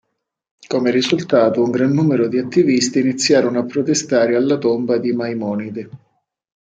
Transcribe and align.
Come 0.67 0.89
risultato, 0.89 1.61
un 1.61 1.69
gran 1.69 1.91
numero 1.91 2.27
di 2.27 2.39
attivisti 2.39 3.01
iniziarono 3.01 3.59
a 3.59 3.65
protestare 3.65 4.35
alla 4.35 4.57
tomba 4.57 4.97
di 4.97 5.11
Maimonide. 5.11 5.89